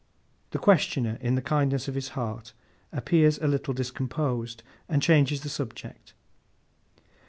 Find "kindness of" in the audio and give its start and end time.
1.43-1.93